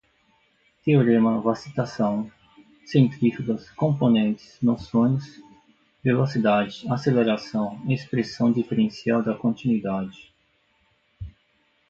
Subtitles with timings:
[0.83, 2.27] teorema, vacitação,
[2.87, 5.21] centrífugas, componentes, noções,
[6.03, 10.33] velocidade, aceleração, expressão diferencial da continuidade